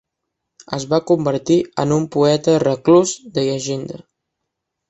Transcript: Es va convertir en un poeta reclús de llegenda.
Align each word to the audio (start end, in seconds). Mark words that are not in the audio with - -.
Es 0.77 0.85
va 0.93 0.99
convertir 1.11 1.57
en 1.85 1.93
un 1.97 2.09
poeta 2.17 2.57
reclús 2.65 3.15
de 3.37 3.47
llegenda. 3.51 4.05